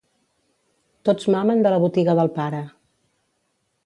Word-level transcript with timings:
Tots 1.09 1.27
mamen 1.35 1.61
de 1.67 1.73
la 1.73 1.79
botiga 1.85 2.15
del 2.21 2.31
pare. 2.39 2.63